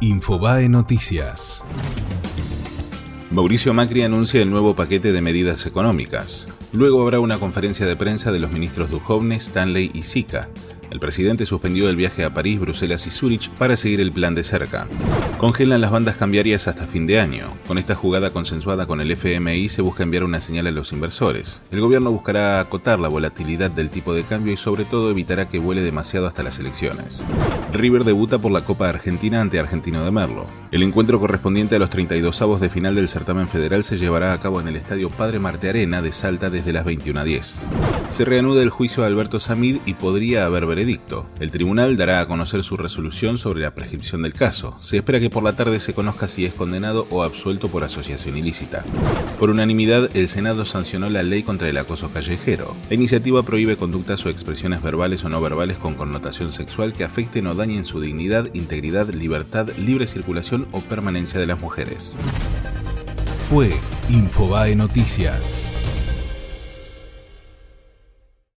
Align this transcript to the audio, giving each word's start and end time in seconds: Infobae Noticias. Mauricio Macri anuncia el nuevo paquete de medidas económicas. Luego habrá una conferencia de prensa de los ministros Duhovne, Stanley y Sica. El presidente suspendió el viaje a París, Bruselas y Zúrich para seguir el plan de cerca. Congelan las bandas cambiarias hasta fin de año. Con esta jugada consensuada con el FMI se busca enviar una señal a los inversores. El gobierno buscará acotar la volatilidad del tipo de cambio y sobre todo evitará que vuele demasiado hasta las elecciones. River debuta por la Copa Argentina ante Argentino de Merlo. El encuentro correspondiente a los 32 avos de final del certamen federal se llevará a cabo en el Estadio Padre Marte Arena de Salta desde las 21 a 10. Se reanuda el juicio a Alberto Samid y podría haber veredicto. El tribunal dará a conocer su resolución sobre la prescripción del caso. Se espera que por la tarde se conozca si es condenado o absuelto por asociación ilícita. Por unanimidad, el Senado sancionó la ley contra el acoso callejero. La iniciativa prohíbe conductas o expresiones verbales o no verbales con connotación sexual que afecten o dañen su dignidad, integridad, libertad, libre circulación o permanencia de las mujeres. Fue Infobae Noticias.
Infobae 0.00 0.68
Noticias. 0.68 1.64
Mauricio 3.32 3.74
Macri 3.74 4.02
anuncia 4.02 4.40
el 4.40 4.48
nuevo 4.48 4.76
paquete 4.76 5.10
de 5.10 5.20
medidas 5.20 5.66
económicas. 5.66 6.46
Luego 6.72 7.02
habrá 7.02 7.18
una 7.18 7.40
conferencia 7.40 7.84
de 7.84 7.96
prensa 7.96 8.30
de 8.30 8.38
los 8.38 8.52
ministros 8.52 8.90
Duhovne, 8.90 9.34
Stanley 9.34 9.90
y 9.92 10.04
Sica. 10.04 10.50
El 10.90 11.00
presidente 11.00 11.46
suspendió 11.46 11.88
el 11.88 11.96
viaje 11.96 12.24
a 12.24 12.32
París, 12.32 12.60
Bruselas 12.60 13.06
y 13.06 13.10
Zúrich 13.10 13.50
para 13.50 13.76
seguir 13.76 14.00
el 14.00 14.12
plan 14.12 14.34
de 14.34 14.42
cerca. 14.42 14.86
Congelan 15.38 15.80
las 15.80 15.90
bandas 15.90 16.16
cambiarias 16.16 16.66
hasta 16.66 16.86
fin 16.86 17.06
de 17.06 17.20
año. 17.20 17.54
Con 17.66 17.78
esta 17.78 17.94
jugada 17.94 18.30
consensuada 18.30 18.86
con 18.86 19.00
el 19.00 19.10
FMI 19.10 19.68
se 19.68 19.82
busca 19.82 20.02
enviar 20.02 20.24
una 20.24 20.40
señal 20.40 20.66
a 20.66 20.70
los 20.70 20.92
inversores. 20.92 21.62
El 21.70 21.80
gobierno 21.80 22.10
buscará 22.10 22.58
acotar 22.58 22.98
la 22.98 23.08
volatilidad 23.08 23.70
del 23.70 23.90
tipo 23.90 24.14
de 24.14 24.24
cambio 24.24 24.52
y 24.52 24.56
sobre 24.56 24.84
todo 24.84 25.10
evitará 25.10 25.48
que 25.48 25.58
vuele 25.58 25.82
demasiado 25.82 26.26
hasta 26.26 26.42
las 26.42 26.58
elecciones. 26.58 27.24
River 27.72 28.04
debuta 28.04 28.38
por 28.38 28.50
la 28.50 28.64
Copa 28.64 28.88
Argentina 28.88 29.40
ante 29.40 29.58
Argentino 29.58 30.04
de 30.04 30.10
Merlo. 30.10 30.46
El 30.70 30.82
encuentro 30.82 31.20
correspondiente 31.20 31.76
a 31.76 31.78
los 31.78 31.90
32 31.90 32.42
avos 32.42 32.60
de 32.60 32.68
final 32.68 32.94
del 32.94 33.08
certamen 33.08 33.48
federal 33.48 33.84
se 33.84 33.96
llevará 33.96 34.32
a 34.32 34.40
cabo 34.40 34.60
en 34.60 34.68
el 34.68 34.76
Estadio 34.76 35.08
Padre 35.10 35.38
Marte 35.38 35.68
Arena 35.68 36.02
de 36.02 36.12
Salta 36.12 36.50
desde 36.50 36.72
las 36.72 36.84
21 36.84 37.20
a 37.20 37.24
10. 37.24 37.68
Se 38.10 38.24
reanuda 38.24 38.62
el 38.62 38.70
juicio 38.70 39.04
a 39.04 39.06
Alberto 39.06 39.38
Samid 39.38 39.78
y 39.86 39.94
podría 39.94 40.46
haber 40.46 40.66
veredicto. 40.66 41.26
El 41.38 41.50
tribunal 41.50 41.96
dará 41.96 42.20
a 42.20 42.26
conocer 42.26 42.64
su 42.64 42.76
resolución 42.76 43.38
sobre 43.38 43.60
la 43.60 43.74
prescripción 43.74 44.22
del 44.22 44.32
caso. 44.32 44.76
Se 44.80 44.96
espera 44.96 45.20
que 45.20 45.30
por 45.30 45.42
la 45.42 45.54
tarde 45.54 45.78
se 45.78 45.94
conozca 45.94 46.26
si 46.26 46.44
es 46.44 46.54
condenado 46.54 47.06
o 47.10 47.22
absuelto 47.22 47.68
por 47.68 47.84
asociación 47.84 48.36
ilícita. 48.36 48.84
Por 49.38 49.50
unanimidad, 49.50 50.10
el 50.16 50.26
Senado 50.26 50.64
sancionó 50.64 51.10
la 51.10 51.22
ley 51.22 51.42
contra 51.42 51.68
el 51.68 51.76
acoso 51.76 52.10
callejero. 52.10 52.74
La 52.88 52.96
iniciativa 52.96 53.42
prohíbe 53.42 53.76
conductas 53.76 54.24
o 54.26 54.30
expresiones 54.30 54.82
verbales 54.82 55.24
o 55.24 55.28
no 55.28 55.40
verbales 55.40 55.78
con 55.78 55.94
connotación 55.94 56.52
sexual 56.52 56.94
que 56.94 57.04
afecten 57.04 57.46
o 57.46 57.54
dañen 57.54 57.84
su 57.84 58.00
dignidad, 58.00 58.48
integridad, 58.54 59.08
libertad, 59.10 59.68
libre 59.76 60.06
circulación 60.06 60.66
o 60.72 60.80
permanencia 60.80 61.38
de 61.38 61.46
las 61.46 61.60
mujeres. 61.60 62.16
Fue 63.38 63.70
Infobae 64.08 64.74
Noticias. 64.74 65.70